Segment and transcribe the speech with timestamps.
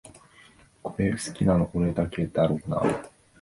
[0.81, 3.09] これ好きなの俺だけだろうなあ